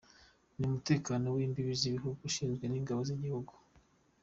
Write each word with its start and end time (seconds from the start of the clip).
Ati 0.49 0.59
“Umutekano 0.67 1.25
w’imbibi 1.35 1.73
z’igihugu 1.81 2.19
urinzwe 2.27 2.65
n’ingabo 2.67 3.01
z’igihugu. 3.07 3.53